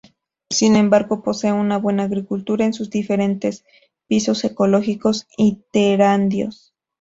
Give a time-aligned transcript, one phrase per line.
[0.49, 3.65] Sin embargo posee una buena agricultura en sus diferentes
[4.07, 6.73] pisos ecológicos interandinos.